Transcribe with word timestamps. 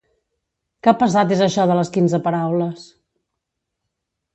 Que 0.87 0.93
pesat 1.01 1.35
és 1.37 1.45
això 1.49 1.67
de 1.73 1.77
les 1.83 1.95
quinze 1.99 2.23
paraules! 2.31 2.91